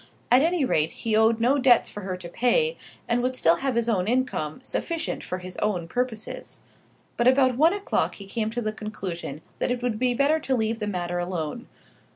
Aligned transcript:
At 0.31 0.41
any 0.41 0.65
rate 0.65 0.93
he 0.93 1.15
owed 1.15 1.39
no 1.39 1.59
debts 1.59 1.87
for 1.87 2.01
her 2.01 2.17
to 2.17 2.27
pay, 2.27 2.75
and 3.07 3.21
would 3.21 3.35
still 3.35 3.57
have 3.57 3.75
his 3.75 3.87
own 3.87 4.07
income, 4.07 4.59
sufficient 4.63 5.23
for 5.23 5.37
his 5.37 5.57
own 5.57 5.87
purposes. 5.87 6.61
But 7.17 7.27
about 7.27 7.55
one 7.55 7.73
o'clock 7.75 8.15
he 8.15 8.25
came 8.25 8.49
to 8.49 8.61
the 8.61 8.73
conclusion 8.73 9.41
that 9.59 9.69
it 9.69 9.83
would 9.83 9.99
be 9.99 10.15
better 10.15 10.39
to 10.39 10.55
leave 10.55 10.79
the 10.79 10.87
matter 10.87 11.19
alone. 11.19 11.67